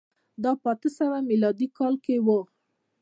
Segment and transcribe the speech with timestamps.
[0.43, 2.27] دا په اته سوه میلادي کال کي و.